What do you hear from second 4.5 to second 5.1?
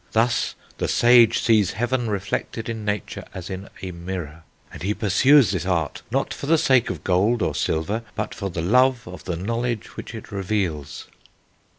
and he